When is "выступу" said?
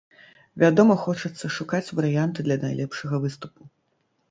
3.29-3.73